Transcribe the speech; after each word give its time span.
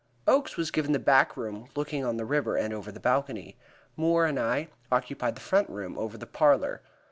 Oakes 0.25 0.57
was 0.57 0.71
given 0.71 0.93
the 0.93 0.97
back 0.97 1.37
room 1.37 1.69
looking 1.75 2.03
on 2.03 2.17
the 2.17 2.25
river, 2.25 2.57
and 2.57 2.73
over 2.73 2.91
the 2.91 2.99
balcony; 2.99 3.55
Moore 3.95 4.25
and 4.25 4.39
I 4.39 4.69
occupied 4.91 5.35
the 5.35 5.41
front 5.41 5.69
room, 5.69 5.95
over 5.95 6.17
the 6.17 6.25
parlor. 6.25 6.81